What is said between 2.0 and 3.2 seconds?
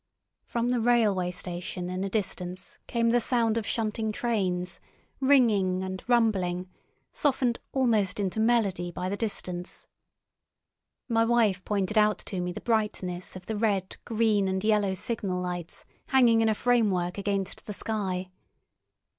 the distance came